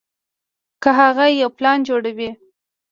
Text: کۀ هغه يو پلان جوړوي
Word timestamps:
کۀ 0.83 0.89
هغه 0.99 1.25
يو 1.41 1.49
پلان 1.57 1.77
جوړوي 1.87 2.29